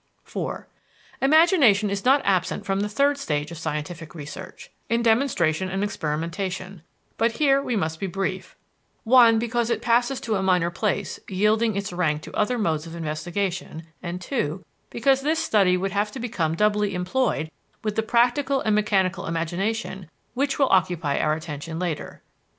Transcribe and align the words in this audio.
IV 0.25 0.63
Imagination 1.21 1.91
is 1.91 2.03
not 2.03 2.23
absent 2.25 2.65
from 2.65 2.79
the 2.79 2.89
third 2.89 3.19
stage 3.19 3.51
of 3.51 3.57
scientific 3.59 4.15
research, 4.15 4.71
in 4.89 5.03
demonstration 5.03 5.69
and 5.69 5.83
experimentation, 5.83 6.81
but 7.19 7.33
here 7.33 7.61
we 7.61 7.75
must 7.75 7.99
be 7.99 8.07
brief, 8.07 8.55
(1) 9.03 9.37
because 9.37 9.69
it 9.69 9.79
passes 9.79 10.19
to 10.19 10.33
a 10.33 10.41
minor 10.41 10.71
place, 10.71 11.19
yielding 11.29 11.75
its 11.75 11.93
rank 11.93 12.23
to 12.23 12.33
other 12.33 12.57
modes 12.57 12.87
of 12.87 12.95
investigation, 12.95 13.83
and 14.01 14.21
(2) 14.21 14.65
because 14.89 15.21
this 15.21 15.37
study 15.37 15.77
would 15.77 15.91
have 15.91 16.11
to 16.11 16.19
become 16.19 16.55
doubly 16.55 16.95
employed 16.95 17.51
with 17.83 17.95
the 17.95 18.01
practical 18.01 18.59
and 18.61 18.73
mechanical 18.73 19.27
imagination, 19.27 20.09
which 20.33 20.57
will 20.57 20.69
occupy 20.69 21.19
our 21.19 21.33
attention 21.35 21.77
later. 21.77 22.23